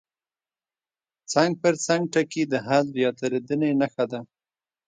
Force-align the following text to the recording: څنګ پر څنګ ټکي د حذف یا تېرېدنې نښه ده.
څنګ 1.31 1.51
پر 1.63 1.73
څنګ 1.85 2.01
ټکي 2.13 2.43
د 2.49 2.53
حذف 2.67 2.93
یا 3.03 3.09
تېرېدنې 3.19 3.69
نښه 3.79 4.05
ده. 4.11 4.19